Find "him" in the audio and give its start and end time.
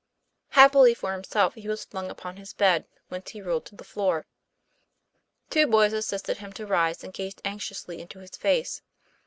6.37-6.51